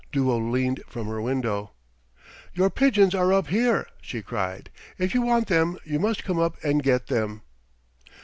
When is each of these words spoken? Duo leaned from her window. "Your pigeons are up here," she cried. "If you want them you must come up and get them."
Duo 0.11 0.39
leaned 0.39 0.81
from 0.87 1.05
her 1.05 1.21
window. 1.21 1.73
"Your 2.55 2.71
pigeons 2.71 3.13
are 3.13 3.31
up 3.31 3.49
here," 3.49 3.85
she 4.01 4.23
cried. 4.23 4.71
"If 4.97 5.13
you 5.13 5.21
want 5.21 5.45
them 5.45 5.77
you 5.85 5.99
must 5.99 6.23
come 6.23 6.39
up 6.39 6.57
and 6.63 6.81
get 6.81 7.05
them." 7.05 7.43